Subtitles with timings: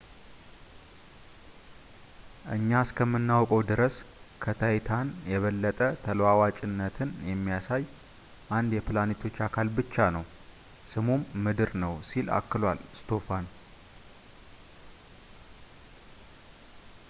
[2.53, 3.95] እኛ እስከምናውቀው ድረስ
[4.43, 7.93] ከታይታን የበለጠ ተለዋዋጭነትን የሚያሳየው
[8.59, 10.25] አንድ የፕላኔቶች አካል ብቻ ነው
[10.93, 13.47] ስሙም ምድር ነው ሲል አክሏል ስቶፋን